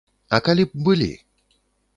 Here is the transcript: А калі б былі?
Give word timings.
А 0.37 0.39
калі 0.47 0.65
б 0.71 0.87
былі? 0.89 1.11